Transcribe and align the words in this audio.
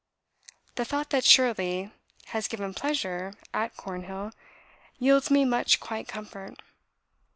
The 0.77 0.83
thought 0.83 1.11
that 1.11 1.23
'Shirley' 1.23 1.91
has 2.33 2.47
given 2.47 2.73
pleasure 2.73 3.35
at 3.53 3.77
Cornhill, 3.77 4.31
yields 4.97 5.29
me 5.29 5.45
much 5.45 5.79
quiet 5.79 6.07
comfort. 6.07 6.59